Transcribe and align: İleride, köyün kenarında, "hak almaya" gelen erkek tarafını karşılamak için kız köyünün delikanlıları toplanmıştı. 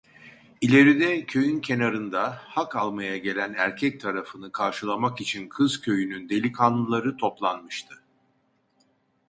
İleride, 0.61 1.25
köyün 1.25 1.59
kenarında, 1.61 2.41
"hak 2.43 2.75
almaya" 2.75 3.17
gelen 3.17 3.53
erkek 3.53 4.01
tarafını 4.01 4.51
karşılamak 4.51 5.21
için 5.21 5.49
kız 5.49 5.81
köyünün 5.81 6.29
delikanlıları 6.29 7.17
toplanmıştı. 7.17 8.03